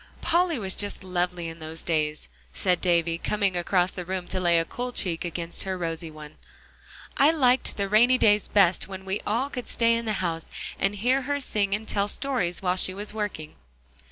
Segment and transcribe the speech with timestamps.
[0.19, 4.57] "Polly was just lovely in those days," said Davie, coming across the room to lay
[4.57, 6.37] a cool cheek against her rosy one.
[7.17, 10.47] "I liked the rainy days best when we all could stay in the house,
[10.79, 13.57] and hear her sing and tell stories while she was working."